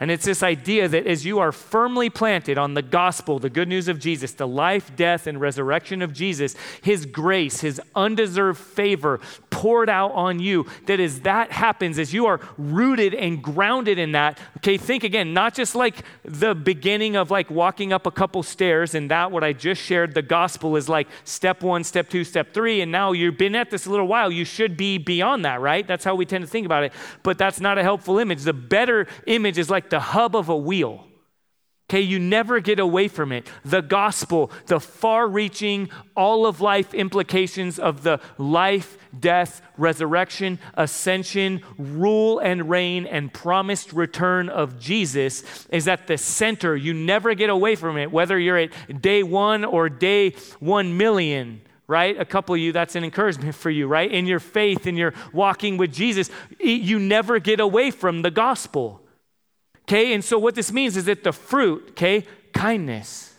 [0.00, 3.68] And it's this idea that as you are firmly planted on the gospel, the good
[3.68, 9.20] news of Jesus, the life, death, and resurrection of Jesus, his grace, his undeserved favor
[9.58, 14.12] poured out on you, that as that happens, as you are rooted and grounded in
[14.12, 18.40] that, okay, think again, not just like the beginning of like walking up a couple
[18.44, 22.22] stairs and that what I just shared, the gospel is like step one, step two,
[22.22, 25.44] step three, and now you've been at this a little while, you should be beyond
[25.44, 25.84] that, right?
[25.84, 26.92] That's how we tend to think about it.
[27.24, 28.42] But that's not a helpful image.
[28.42, 31.07] The better image is like the hub of a wheel.
[31.90, 33.46] Okay, you never get away from it.
[33.64, 41.62] The gospel, the far reaching, all of life implications of the life, death, resurrection, ascension,
[41.78, 46.76] rule and reign, and promised return of Jesus is at the center.
[46.76, 51.62] You never get away from it, whether you're at day one or day one million
[51.90, 52.20] right?
[52.20, 54.12] A couple of you, that's an encouragement for you, right?
[54.12, 59.00] In your faith, in your walking with Jesus, you never get away from the gospel.
[59.88, 63.34] Okay, and so what this means is that the fruit, okay, kindness,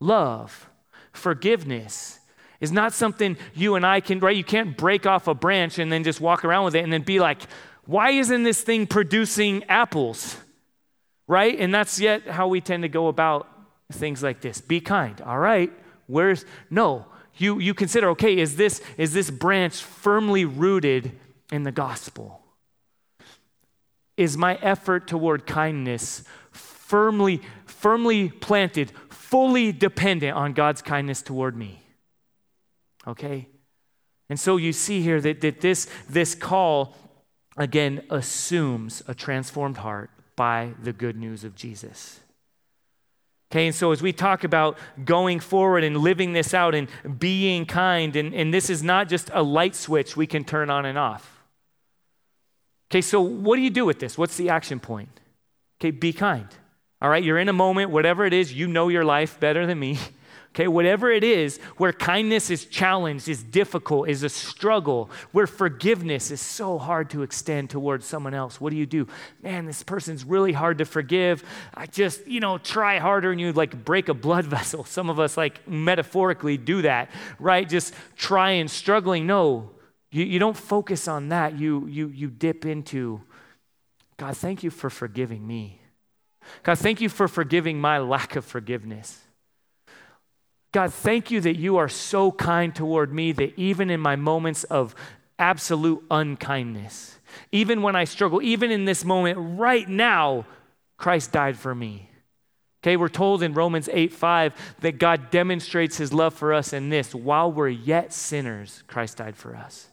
[0.00, 0.68] love,
[1.12, 2.18] forgiveness,
[2.60, 4.36] is not something you and I can, right?
[4.36, 7.00] You can't break off a branch and then just walk around with it and then
[7.00, 7.40] be like,
[7.86, 10.36] why isn't this thing producing apples?
[11.26, 11.58] Right?
[11.58, 13.48] And that's yet how we tend to go about
[13.90, 14.60] things like this.
[14.60, 15.18] Be kind.
[15.22, 15.72] All right.
[16.06, 17.06] Where's no,
[17.38, 21.18] you you consider, okay, is this is this branch firmly rooted
[21.50, 22.43] in the gospel?
[24.16, 31.80] Is my effort toward kindness firmly, firmly planted, fully dependent on God's kindness toward me?
[33.06, 33.48] Okay?
[34.28, 36.96] And so you see here that, that this, this call,
[37.56, 42.20] again, assumes a transformed heart by the good news of Jesus.
[43.52, 47.66] Okay, and so as we talk about going forward and living this out and being
[47.66, 50.98] kind, and, and this is not just a light switch we can turn on and
[50.98, 51.33] off.
[52.94, 54.16] Okay, so what do you do with this?
[54.16, 55.08] What's the action point?
[55.80, 56.46] Okay, be kind.
[57.02, 59.80] All right, you're in a moment, whatever it is, you know your life better than
[59.80, 59.98] me.
[60.50, 66.30] Okay, whatever it is, where kindness is challenged, is difficult, is a struggle, where forgiveness
[66.30, 69.08] is so hard to extend towards someone else, what do you do?
[69.42, 71.42] Man, this person's really hard to forgive.
[71.74, 74.84] I just, you know, try harder and you like break a blood vessel.
[74.84, 77.68] Some of us, like, metaphorically do that, right?
[77.68, 79.26] Just try and struggling.
[79.26, 79.70] No,
[80.14, 81.58] you, you don't focus on that.
[81.58, 83.20] You, you, you dip into,
[84.16, 85.80] God, thank you for forgiving me.
[86.62, 89.22] God, thank you for forgiving my lack of forgiveness.
[90.70, 94.62] God, thank you that you are so kind toward me that even in my moments
[94.62, 94.94] of
[95.36, 97.18] absolute unkindness,
[97.50, 100.46] even when I struggle, even in this moment right now,
[100.96, 102.08] Christ died for me.
[102.84, 106.88] Okay, we're told in Romans 8 5 that God demonstrates his love for us in
[106.88, 109.88] this while we're yet sinners, Christ died for us.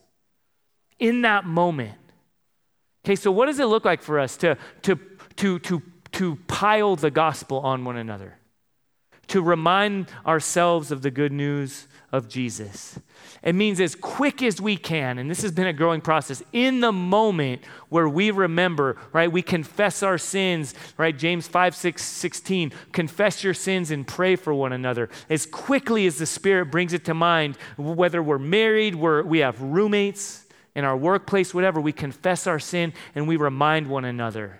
[1.01, 1.97] In that moment.
[3.03, 4.99] Okay, so what does it look like for us to, to,
[5.37, 8.37] to, to, to pile the gospel on one another?
[9.29, 12.99] To remind ourselves of the good news of Jesus.
[13.41, 16.81] It means as quick as we can, and this has been a growing process, in
[16.81, 21.17] the moment where we remember, right, we confess our sins, right?
[21.17, 25.09] James 5, 6, 16, confess your sins and pray for one another.
[25.29, 29.59] As quickly as the Spirit brings it to mind, whether we're married, we're, we have
[29.59, 30.40] roommates
[30.75, 34.59] in our workplace, whatever, we confess our sin and we remind one another.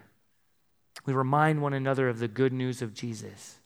[1.06, 3.60] We remind one another of the good news of Jesus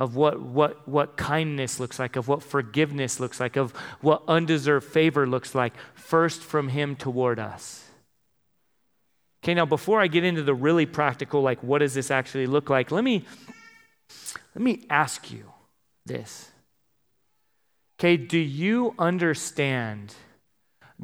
[0.00, 4.86] of what, what, what kindness looks like, of what forgiveness looks like, of what undeserved
[4.86, 7.84] favor looks like, first from Him toward us.
[9.44, 12.70] Okay, now before I get into the really practical, like what does this actually look
[12.70, 13.26] like, let me,
[14.54, 15.44] let me ask you
[16.06, 16.50] this.
[17.98, 20.14] Okay, do you understand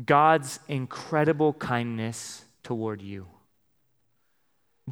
[0.05, 3.27] God's incredible kindness toward you?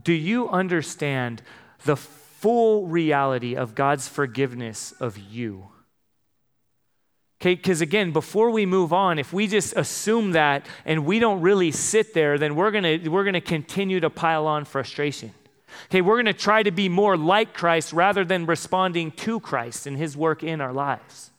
[0.03, 1.43] Do you understand
[1.85, 1.97] the
[2.45, 5.69] full reality of God's forgiveness of you.
[7.41, 11.41] Okay, because again, before we move on, if we just assume that and we don't
[11.41, 15.33] really sit there, then we're gonna we're gonna continue to pile on frustration.
[15.87, 19.97] Okay, we're gonna try to be more like Christ rather than responding to Christ and
[19.97, 21.31] his work in our lives.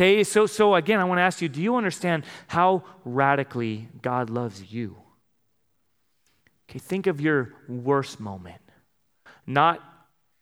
[0.00, 4.30] Okay, so so again, I want to ask you, do you understand how radically God
[4.30, 4.96] loves you?
[6.70, 8.62] Okay, think of your worst moment.
[9.46, 9.82] Not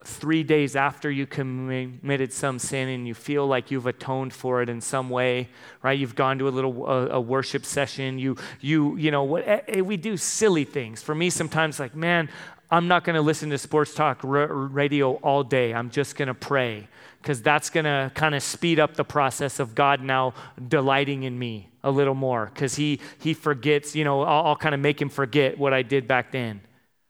[0.04, 4.68] three days after you committed some sin and you feel like you've atoned for it
[4.68, 5.48] in some way
[5.82, 9.46] right you've gone to a little uh, a worship session you you you know what
[9.46, 12.28] eh, eh, we do silly things for me sometimes like man
[12.70, 15.72] i'm not going to listen to sports talk radio all day.
[15.72, 16.88] I'm just going to pray
[17.22, 20.34] because that's going to kind of speed up the process of god now
[20.68, 24.74] delighting in me a little more because he he forgets you know I'll, I'll kind
[24.74, 26.60] of make him forget what i did back then.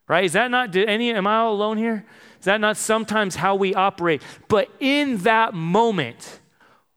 [0.07, 0.25] Right?
[0.25, 2.07] Is that not any am i all alone here?
[2.39, 4.23] Is that not sometimes how we operate?
[4.49, 6.41] But in that moment,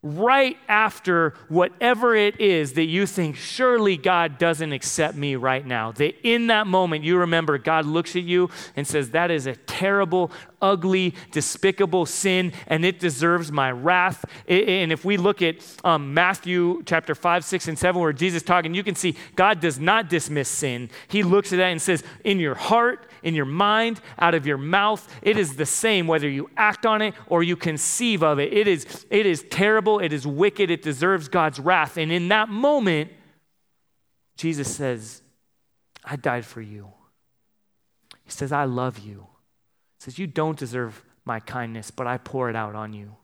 [0.03, 5.91] right after whatever it is that you think, surely God doesn't accept me right now,
[5.93, 9.55] that in that moment you remember God looks at you and says, That is a
[9.55, 14.25] terrible, ugly, despicable sin, and it deserves my wrath.
[14.47, 18.73] And if we look at um, Matthew chapter 5, 6, and 7, where Jesus talking,
[18.73, 20.89] you can see God does not dismiss sin.
[21.09, 24.57] He looks at that and says, In your heart, in your mind, out of your
[24.57, 28.53] mouth, it is the same whether you act on it or you conceive of it.
[28.53, 31.97] It is, it is terrible, it is wicked, it deserves God's wrath.
[31.97, 33.11] And in that moment,
[34.37, 35.21] Jesus says,
[36.03, 36.89] I died for you.
[38.23, 39.27] He says, I love you
[39.99, 43.17] He says, You don't deserve my kindness, but I pour it out on you.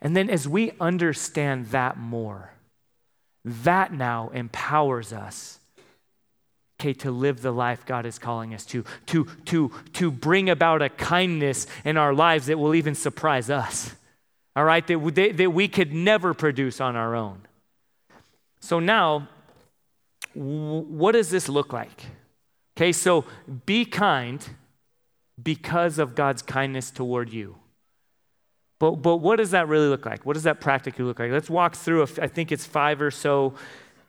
[0.00, 2.52] And then as we understand that more,
[3.44, 5.58] that now empowers us
[6.84, 10.82] okay, to live the life God is calling us to, to, to, to bring about
[10.82, 13.94] a kindness in our lives that will even surprise us,
[14.54, 17.40] all right, that, we, that we could never produce on our own.
[18.60, 19.28] So now,
[20.34, 22.04] what does this look like?
[22.76, 23.24] Okay, so
[23.64, 24.46] be kind
[25.42, 27.56] because of God's kindness toward you.
[28.78, 30.26] But, but what does that really look like?
[30.26, 31.30] What does that practically look like?
[31.30, 33.54] Let's walk through, a, I think it's five or so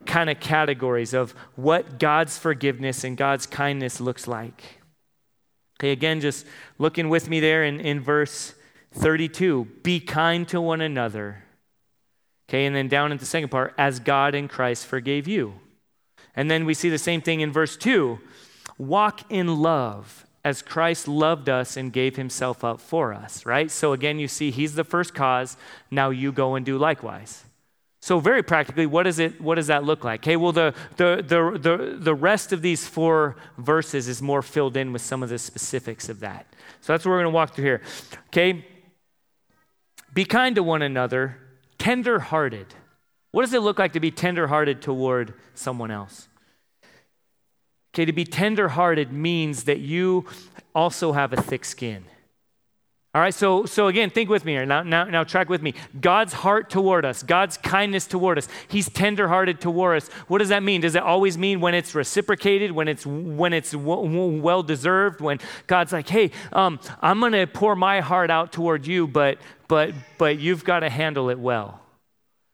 [0.06, 4.80] kind of categories of what God's forgiveness and God's kindness looks like.
[5.80, 6.46] Okay, again, just
[6.78, 8.54] looking with me there in, in verse
[8.94, 11.44] 32 be kind to one another.
[12.50, 15.56] Okay, and then down in the second part, as God in Christ forgave you.
[16.36, 18.20] And then we see the same thing in verse 2
[18.78, 23.72] walk in love as Christ loved us and gave himself up for us, right?
[23.72, 25.58] So again, you see, he's the first cause.
[25.90, 27.45] Now you go and do likewise.
[28.06, 30.20] So very practically, what does it what does that look like?
[30.20, 34.78] Okay, well the the the the, the rest of these four verses is more filled
[34.78, 36.46] in with some of the specifics of that.
[36.82, 37.82] So that's what we're going to walk through here.
[38.28, 38.64] Okay?
[40.14, 41.38] Be kind to one another,
[41.80, 42.68] tender-hearted.
[43.32, 46.28] What does it look like to be tender-hearted toward someone else?
[47.92, 50.28] Okay, to be tenderhearted means that you
[50.76, 52.06] also have a thick skin.
[53.16, 54.66] All right, so, so again, think with me here.
[54.66, 55.74] Now, now, now, track with me.
[56.02, 58.50] God's heart toward us, God's kindness toward us.
[58.68, 60.10] He's tenderhearted toward us.
[60.28, 60.82] What does that mean?
[60.82, 65.40] Does it always mean when it's reciprocated, when it's when it's w- well deserved, when
[65.66, 69.38] God's like, "Hey, um, I'm going to pour my heart out toward you, but
[69.70, 71.80] but but you've got to handle it well."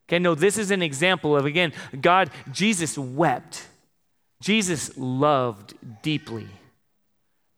[0.08, 3.66] Okay, no, this is an example of again, God, Jesus wept
[4.40, 6.46] Jesus loved deeply,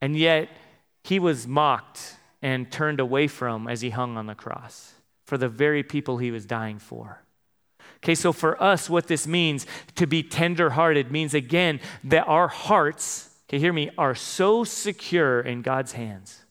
[0.00, 0.48] and yet
[1.02, 4.92] he was mocked and turned away from as he hung on the cross
[5.24, 7.22] for the very people he was dying for.
[7.96, 13.30] Okay, so for us, what this means to be tenderhearted means again that our hearts,
[13.48, 16.44] okay, hear me, are so secure in God's hands.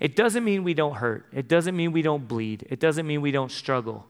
[0.00, 3.20] It doesn't mean we don't hurt, it doesn't mean we don't bleed, it doesn't mean
[3.20, 4.06] we don't struggle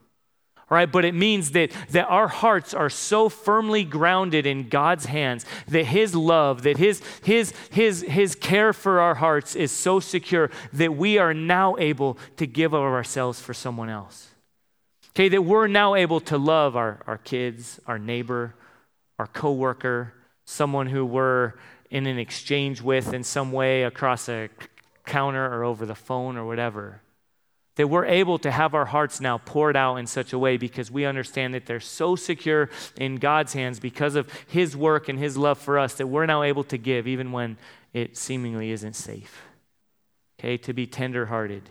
[0.68, 0.90] right?
[0.90, 5.86] But it means that, that our hearts are so firmly grounded in God's hands that
[5.86, 10.96] His love, that His, His, His, His care for our hearts is so secure that
[10.96, 14.28] we are now able to give of ourselves for someone else.
[15.10, 18.54] Okay, that we're now able to love our, our kids, our neighbor,
[19.18, 20.12] our coworker,
[20.44, 21.54] someone who we're
[21.90, 24.48] in an exchange with in some way across a
[25.06, 27.00] counter or over the phone or whatever.
[27.76, 30.90] That we're able to have our hearts now poured out in such a way because
[30.90, 35.36] we understand that they're so secure in God's hands because of His work and His
[35.36, 37.58] love for us that we're now able to give even when
[37.92, 39.42] it seemingly isn't safe.
[40.38, 41.62] Okay, to be tenderhearted.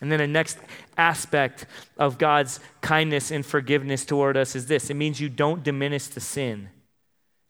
[0.00, 0.58] And then the next
[0.98, 6.08] aspect of God's kindness and forgiveness toward us is this it means you don't diminish
[6.08, 6.68] the sin,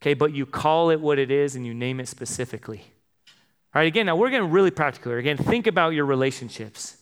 [0.01, 2.85] okay, but you call it what it is and you name it specifically.
[3.75, 5.19] All right, again, now we're getting really practical here.
[5.19, 6.97] Again, think about your relationships.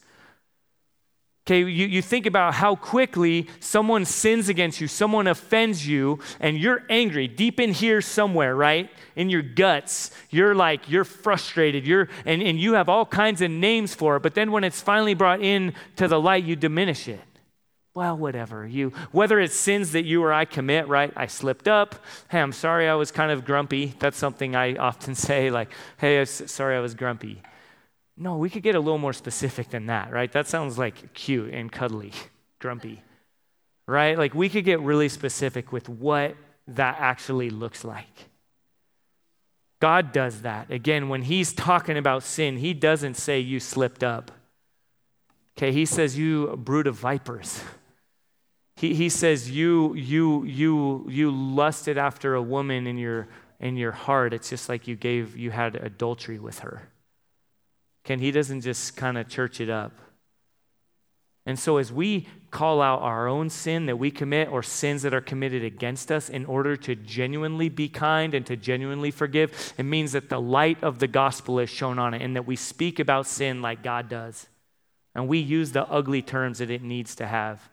[1.46, 6.58] Okay, you, you think about how quickly someone sins against you, someone offends you, and
[6.58, 8.88] you're angry deep in here somewhere, right?
[9.14, 10.10] In your guts.
[10.30, 14.22] You're like, you're frustrated, you're, and, and you have all kinds of names for it,
[14.22, 17.20] but then when it's finally brought in to the light, you diminish it.
[17.92, 18.66] Well, whatever.
[18.66, 21.12] You whether it's sins that you or I commit, right?
[21.14, 21.94] I slipped up.
[22.28, 23.94] Hey, I'm sorry I was kind of grumpy.
[24.00, 27.42] That's something I often say, like, hey, sorry I was grumpy.
[28.16, 30.30] No, we could get a little more specific than that, right?
[30.30, 32.12] That sounds like cute and cuddly,
[32.60, 33.02] grumpy,
[33.86, 34.16] right?
[34.16, 36.36] Like we could get really specific with what
[36.68, 38.28] that actually looks like.
[39.80, 40.70] God does that.
[40.70, 44.30] Again, when he's talking about sin, he doesn't say you slipped up.
[45.58, 47.62] Okay, he says you brood of vipers.
[48.76, 53.28] He, he says you you you you lusted after a woman in your
[53.60, 54.32] in your heart.
[54.32, 56.88] It's just like you gave you had adultery with her.
[58.04, 59.92] Ken, he doesn't just kind of church it up.
[61.46, 65.12] And so, as we call out our own sin that we commit or sins that
[65.12, 69.82] are committed against us in order to genuinely be kind and to genuinely forgive, it
[69.82, 72.98] means that the light of the gospel is shown on it and that we speak
[72.98, 74.46] about sin like God does.
[75.14, 77.68] And we use the ugly terms that it needs to have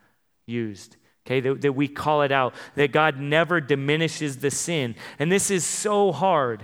[0.46, 0.98] used.
[1.26, 4.96] Okay, that, that we call it out, that God never diminishes the sin.
[5.18, 6.64] And this is so hard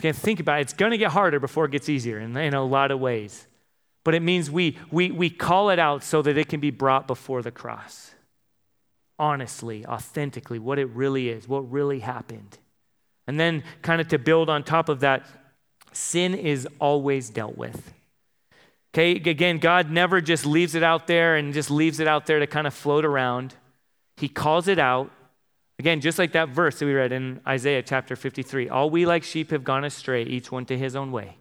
[0.00, 2.54] can think about it, it's going to get harder before it gets easier in, in
[2.54, 3.46] a lot of ways.
[4.04, 7.06] But it means we, we, we call it out so that it can be brought
[7.06, 8.14] before the cross.
[9.18, 12.58] Honestly, authentically, what it really is, what really happened.
[13.26, 15.24] And then, kind of to build on top of that,
[15.92, 17.94] sin is always dealt with.
[18.92, 22.38] Okay, again, God never just leaves it out there and just leaves it out there
[22.38, 23.54] to kind of float around.
[24.16, 25.10] He calls it out,
[25.78, 29.24] Again, just like that verse that we read in Isaiah chapter 53 all we like
[29.24, 31.36] sheep have gone astray, each one to his own way.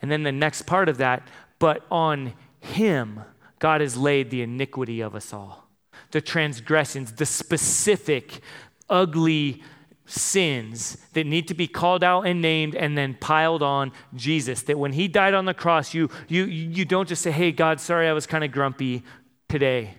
[0.00, 1.26] And then the next part of that,
[1.58, 3.20] but on him
[3.58, 5.68] God has laid the iniquity of us all,
[6.10, 8.40] the transgressions, the specific,
[8.88, 9.62] ugly
[10.04, 14.62] sins that need to be called out and named and then piled on Jesus.
[14.62, 17.80] That when he died on the cross, you, you, you don't just say, hey, God,
[17.80, 19.02] sorry I was kind of grumpy
[19.48, 19.94] today.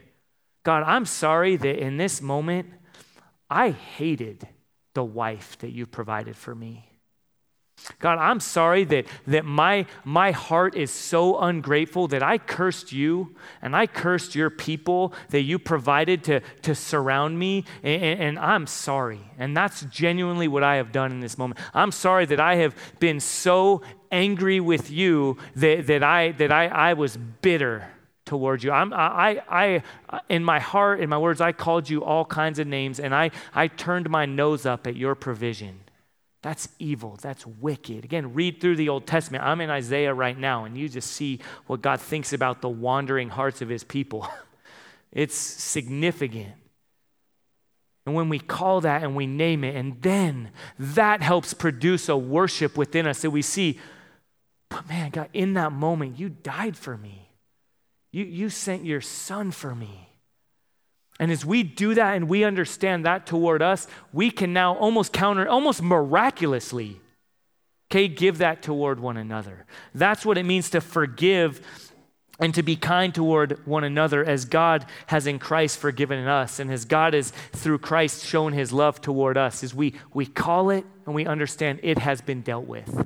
[0.63, 2.69] God, I'm sorry that in this moment,
[3.49, 4.47] I hated
[4.93, 6.87] the wife that you provided for me.
[7.99, 13.35] God, I'm sorry that, that my, my heart is so ungrateful that I cursed you
[13.61, 18.67] and I cursed your people that you provided to, to surround me, and, and I'm
[18.67, 19.21] sorry.
[19.37, 21.59] And that's genuinely what I have done in this moment.
[21.73, 23.81] I'm sorry that I have been so
[24.11, 27.87] angry with you that, that, I, that I, I was bitter
[28.27, 28.71] towards you.
[28.71, 29.83] I'm, I, I,
[30.29, 33.31] in my heart, in my words, I called you all kinds of names and I,
[33.55, 35.79] I turned my nose up at your provision.
[36.43, 37.17] That's evil.
[37.21, 38.05] That's wicked.
[38.05, 39.43] Again, read through the Old Testament.
[39.43, 43.29] I'm in Isaiah right now, and you just see what God thinks about the wandering
[43.29, 44.27] hearts of his people.
[45.11, 46.53] it's significant.
[48.05, 52.15] And when we call that and we name it, and then that helps produce a
[52.15, 53.79] worship within us that we see,
[54.69, 57.26] but man, God, in that moment, you died for me.
[58.17, 60.09] You, you sent your son for me.
[61.19, 65.13] And as we do that and we understand that toward us, we can now almost
[65.13, 66.99] counter, almost miraculously,
[67.91, 69.67] okay, give that toward one another.
[69.93, 71.61] That's what it means to forgive
[72.39, 76.71] and to be kind toward one another as God has in Christ forgiven us and
[76.71, 80.85] as God has through Christ shown his love toward us as we, we call it
[81.05, 83.05] and we understand it has been dealt with.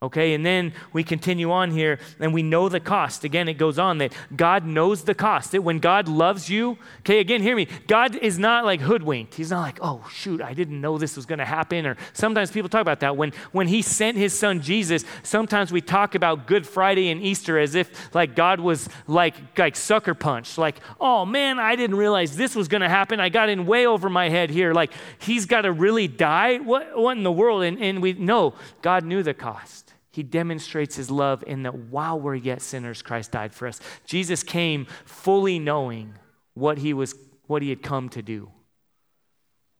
[0.00, 3.24] Okay, and then we continue on here and we know the cost.
[3.24, 5.50] Again, it goes on that God knows the cost.
[5.50, 7.66] That when God loves you, okay, again, hear me.
[7.88, 9.34] God is not like hoodwinked.
[9.34, 11.84] He's not like, oh, shoot, I didn't know this was going to happen.
[11.84, 13.16] Or sometimes people talk about that.
[13.16, 17.58] When, when He sent His Son Jesus, sometimes we talk about Good Friday and Easter
[17.58, 20.58] as if like God was like, like sucker punched.
[20.58, 23.18] Like, oh man, I didn't realize this was going to happen.
[23.18, 24.72] I got in way over my head here.
[24.72, 26.58] Like, He's got to really die?
[26.58, 27.64] What, what in the world?
[27.64, 29.87] And, and we know God knew the cost
[30.18, 33.78] he demonstrates his love in that while we're yet sinners, Christ died for us.
[34.04, 36.14] Jesus came fully knowing
[36.54, 37.14] what he was,
[37.46, 38.50] what he had come to do.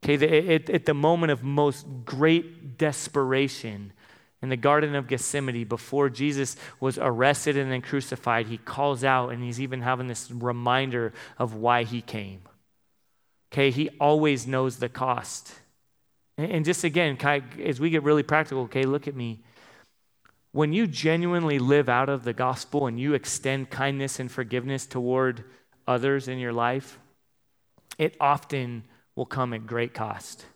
[0.04, 3.92] Okay, the, at, at the moment of most great desperation
[4.40, 9.30] in the Garden of Gethsemane, before Jesus was arrested and then crucified, he calls out
[9.30, 12.42] and he's even having this reminder of why he came.
[13.52, 15.52] Okay, he always knows the cost.
[16.36, 17.18] And, and just again,
[17.60, 19.40] as we get really practical, okay, look at me
[20.52, 25.44] when you genuinely live out of the gospel and you extend kindness and forgiveness toward
[25.86, 26.98] others in your life,
[27.98, 28.84] it often
[29.14, 30.46] will come at great cost.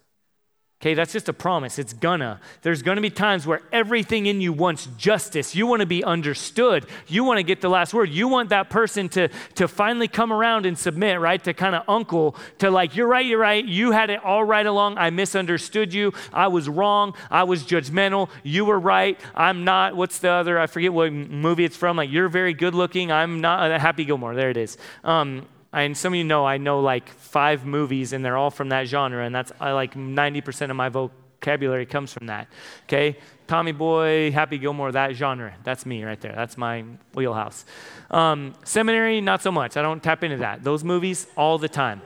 [0.82, 1.78] Okay, that's just a promise.
[1.78, 2.40] It's gonna.
[2.62, 5.54] There's gonna be times where everything in you wants justice.
[5.54, 6.86] You wanna be understood.
[7.06, 8.10] You wanna get the last word.
[8.10, 11.40] You want that person to, to finally come around and submit, right?
[11.44, 13.64] To kind of uncle, to like, you're right, you're right.
[13.64, 14.98] You had it all right along.
[14.98, 16.14] I misunderstood you.
[16.32, 17.14] I was wrong.
[17.30, 18.28] I was judgmental.
[18.42, 19.20] You were right.
[19.36, 19.94] I'm not.
[19.94, 20.58] What's the other?
[20.58, 21.96] I forget what movie it's from.
[21.96, 23.12] Like, you're very good looking.
[23.12, 23.70] I'm not.
[23.70, 24.34] Uh, Happy Gilmore.
[24.34, 24.76] There it is.
[25.04, 28.68] Um, and some of you know I know like five movies and they're all from
[28.70, 32.48] that genre, and that's I like 90% of my vocabulary comes from that.
[32.84, 33.18] Okay?
[33.46, 35.54] Tommy Boy, Happy Gilmore, that genre.
[35.64, 36.32] That's me right there.
[36.34, 37.64] That's my wheelhouse.
[38.10, 39.76] Um, seminary, not so much.
[39.76, 40.62] I don't tap into that.
[40.62, 42.02] Those movies, all the time.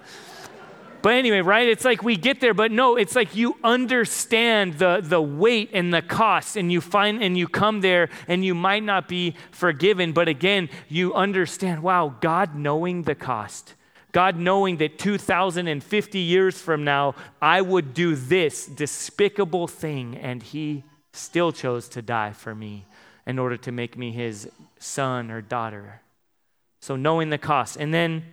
[1.07, 1.69] But anyway, right?
[1.69, 5.95] It's like we get there, but no, it's like you understand the, the weight and
[5.95, 10.13] the cost, and you find and you come there and you might not be forgiven.
[10.13, 13.75] But again, you understand, wow, God knowing the cost.
[14.11, 20.83] God knowing that 2,050 years from now, I would do this despicable thing, and He
[21.13, 22.85] still chose to die for me
[23.29, 24.51] in order to make me His
[24.81, 26.01] son or daughter.
[26.81, 27.77] So, knowing the cost.
[27.77, 28.25] And then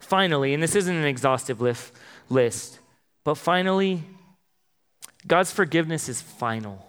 [0.00, 1.92] finally, and this isn't an exhaustive list,
[2.28, 2.80] list
[3.24, 4.02] but finally,
[5.26, 6.86] God's forgiveness is final.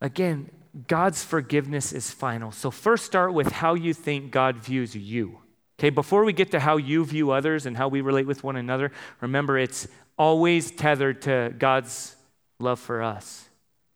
[0.00, 0.50] Again,
[0.88, 2.52] God's forgiveness is final.
[2.52, 5.38] So, first start with how you think God views you.
[5.78, 8.56] Okay, before we get to how you view others and how we relate with one
[8.56, 12.16] another, remember it's always tethered to God's
[12.58, 13.48] love for us.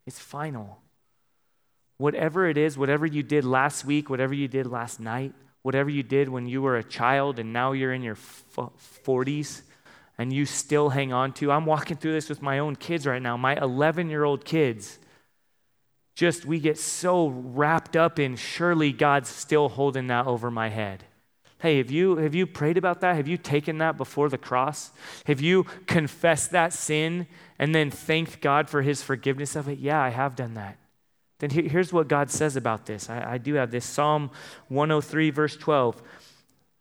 [0.06, 0.78] It's final.
[1.98, 5.32] Whatever it is, whatever you did last week, whatever you did last night,
[5.66, 9.62] whatever you did when you were a child and now you're in your 40s
[10.16, 11.50] and you still hang on to.
[11.50, 15.00] I'm walking through this with my own kids right now, my 11 year old kids.
[16.14, 21.02] Just, we get so wrapped up in surely God's still holding that over my head.
[21.58, 23.16] Hey, have you, have you prayed about that?
[23.16, 24.92] Have you taken that before the cross?
[25.24, 27.26] Have you confessed that sin
[27.58, 29.80] and then thanked God for his forgiveness of it?
[29.80, 30.78] Yeah, I have done that
[31.38, 33.10] then here's what God says about this.
[33.10, 34.30] I, I do have this Psalm
[34.68, 36.02] 103, verse 12.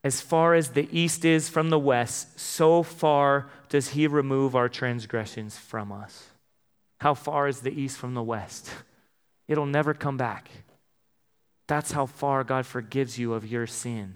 [0.03, 4.69] As far as the east is from the west, so far does he remove our
[4.69, 6.29] transgressions from us.
[6.99, 8.69] How far is the east from the west?
[9.47, 10.49] It'll never come back.
[11.67, 14.15] That's how far God forgives you of your sin.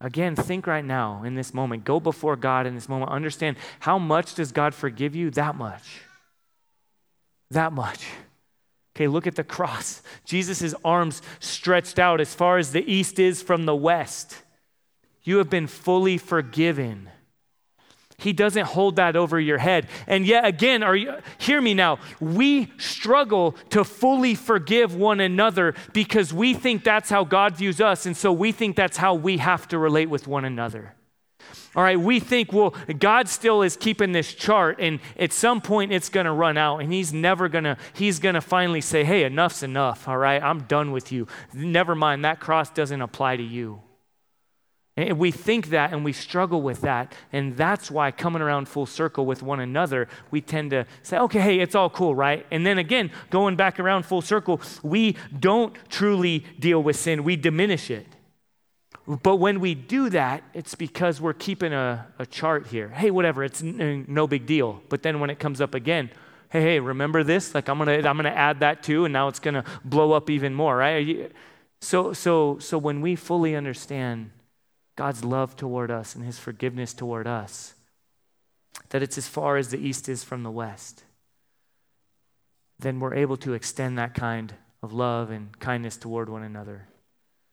[0.00, 1.84] Again, think right now in this moment.
[1.84, 3.10] Go before God in this moment.
[3.10, 5.30] Understand how much does God forgive you?
[5.30, 6.00] That much.
[7.50, 8.06] That much.
[9.00, 10.02] Okay, look at the cross.
[10.26, 14.42] Jesus' arms stretched out as far as the east is from the west.
[15.22, 17.08] You have been fully forgiven.
[18.18, 19.88] He doesn't hold that over your head.
[20.06, 21.98] And yet again, are you hear me now.
[22.20, 28.04] We struggle to fully forgive one another because we think that's how God views us
[28.04, 30.94] and so we think that's how we have to relate with one another.
[31.76, 35.92] All right, we think, well, God still is keeping this chart, and at some point
[35.92, 39.04] it's going to run out, and He's never going to, He's going to finally say,
[39.04, 40.42] hey, enough's enough, all right?
[40.42, 41.28] I'm done with you.
[41.54, 43.82] Never mind, that cross doesn't apply to you.
[44.96, 47.14] And we think that and we struggle with that.
[47.32, 51.40] And that's why coming around full circle with one another, we tend to say, okay,
[51.40, 52.44] hey, it's all cool, right?
[52.50, 57.36] And then again, going back around full circle, we don't truly deal with sin, we
[57.36, 58.06] diminish it.
[59.06, 62.88] But when we do that, it's because we're keeping a, a chart here.
[62.88, 64.82] Hey, whatever, it's n- no big deal.
[64.88, 66.10] But then when it comes up again,
[66.50, 67.54] hey, hey, remember this?
[67.54, 70.54] Like I'm gonna I'm gonna add that too, and now it's gonna blow up even
[70.54, 71.32] more, right?
[71.80, 74.30] So so so when we fully understand
[74.96, 77.74] God's love toward us and His forgiveness toward us,
[78.90, 81.04] that it's as far as the east is from the west,
[82.78, 86.89] then we're able to extend that kind of love and kindness toward one another.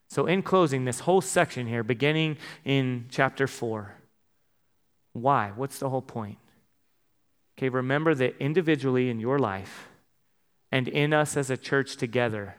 [0.10, 3.93] So, in closing, this whole section here, beginning in chapter 4,
[5.14, 5.51] why?
[5.55, 6.38] What's the whole point?
[7.58, 9.89] Okay, remember that individually in your life
[10.72, 12.55] and in us as a church together,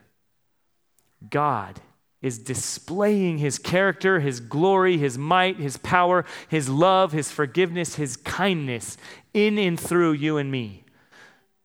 [1.31, 1.81] God
[2.21, 8.17] is displaying his character, his glory, his might, his power, his love, his forgiveness, his
[8.17, 8.97] kindness
[9.33, 10.85] in and through you and me.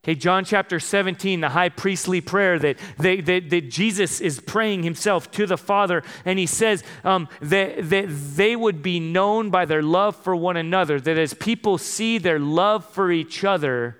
[0.04, 4.84] Okay, John chapter 17, the high priestly prayer that, they, that, that Jesus is praying
[4.84, 9.64] himself to the Father, and he says um, that, that they would be known by
[9.64, 13.98] their love for one another, that as people see their love for each other,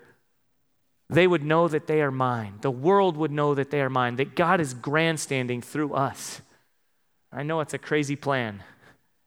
[1.08, 2.58] they would know that they are mine.
[2.60, 6.42] The world would know that they are mine, that God is grandstanding through us.
[7.32, 8.62] I know it's a crazy plan,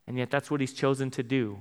[0.06, 1.58] and yet that's what He's chosen to do.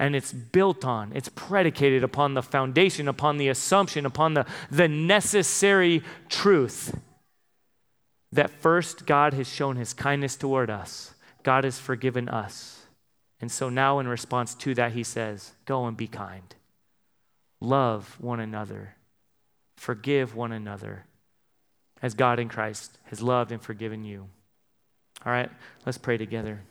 [0.00, 4.88] And it's built on, it's predicated upon the foundation, upon the assumption, upon the, the
[4.88, 6.98] necessary truth
[8.32, 12.86] that first God has shown His kindness toward us, God has forgiven us.
[13.42, 16.54] And so now, in response to that, He says, Go and be kind,
[17.60, 18.96] love one another,
[19.76, 21.04] forgive one another,
[22.00, 24.28] as God in Christ has loved and forgiven you.
[25.26, 25.50] All right,
[25.84, 26.62] let's pray together.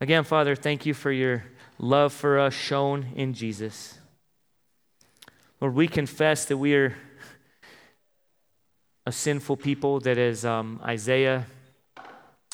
[0.00, 1.42] Again, Father, thank you for your
[1.78, 3.98] love for us shown in Jesus.
[5.60, 6.96] Lord, we confess that we are
[9.06, 11.46] a sinful people, that as um, Isaiah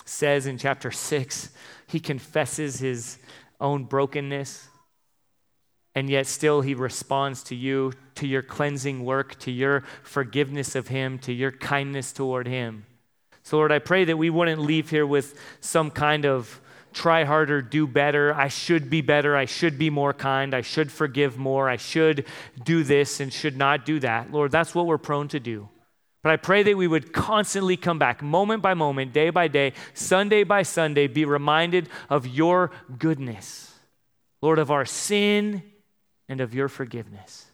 [0.04, 1.50] says in chapter 6,
[1.86, 3.18] he confesses his
[3.60, 4.68] own brokenness,
[5.94, 10.88] and yet still he responds to you, to your cleansing work, to your forgiveness of
[10.88, 12.86] him, to your kindness toward him.
[13.42, 16.60] So, Lord, I pray that we wouldn't leave here with some kind of
[16.92, 18.34] try harder, do better.
[18.34, 19.36] I should be better.
[19.36, 20.54] I should be more kind.
[20.54, 21.68] I should forgive more.
[21.68, 22.26] I should
[22.62, 24.32] do this and should not do that.
[24.32, 25.68] Lord, that's what we're prone to do.
[26.22, 29.72] But I pray that we would constantly come back, moment by moment, day by day,
[29.92, 33.74] Sunday by Sunday, be reminded of your goodness,
[34.40, 35.62] Lord, of our sin
[36.28, 37.46] and of your forgiveness.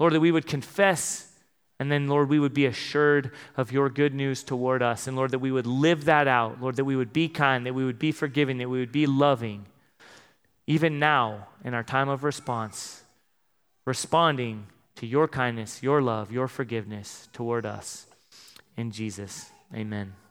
[0.00, 1.31] Lord, that we would confess
[1.82, 5.08] and then, Lord, we would be assured of your good news toward us.
[5.08, 6.60] And Lord, that we would live that out.
[6.60, 9.04] Lord, that we would be kind, that we would be forgiving, that we would be
[9.04, 9.66] loving.
[10.68, 13.02] Even now, in our time of response,
[13.84, 18.06] responding to your kindness, your love, your forgiveness toward us.
[18.76, 20.21] In Jesus, amen.